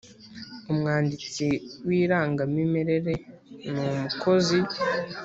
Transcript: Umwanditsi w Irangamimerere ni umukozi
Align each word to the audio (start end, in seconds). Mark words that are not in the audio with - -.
Umwanditsi 0.71 1.45
w 1.85 1.87
Irangamimerere 2.01 3.13
ni 3.73 3.79
umukozi 3.93 4.59